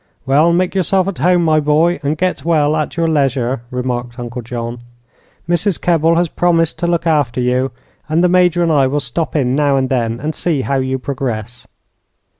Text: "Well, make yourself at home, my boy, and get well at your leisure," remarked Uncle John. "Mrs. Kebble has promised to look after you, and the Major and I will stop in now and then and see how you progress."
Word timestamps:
"Well, 0.25 0.51
make 0.51 0.73
yourself 0.73 1.07
at 1.07 1.19
home, 1.19 1.45
my 1.45 1.59
boy, 1.59 1.99
and 2.01 2.17
get 2.17 2.43
well 2.43 2.75
at 2.75 2.97
your 2.97 3.07
leisure," 3.07 3.61
remarked 3.69 4.17
Uncle 4.17 4.41
John. 4.41 4.79
"Mrs. 5.47 5.79
Kebble 5.79 6.15
has 6.17 6.27
promised 6.27 6.79
to 6.79 6.87
look 6.87 7.05
after 7.05 7.39
you, 7.39 7.69
and 8.09 8.23
the 8.23 8.27
Major 8.27 8.63
and 8.63 8.71
I 8.71 8.87
will 8.87 8.99
stop 8.99 9.35
in 9.35 9.53
now 9.55 9.77
and 9.77 9.89
then 9.89 10.19
and 10.19 10.33
see 10.33 10.61
how 10.61 10.77
you 10.77 10.97
progress." 10.97 11.67